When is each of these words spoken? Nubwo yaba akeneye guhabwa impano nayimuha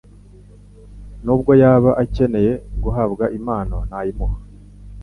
Nubwo 1.23 1.51
yaba 1.61 1.91
akeneye 2.03 2.51
guhabwa 2.83 3.25
impano 3.37 3.77
nayimuha 3.89 4.37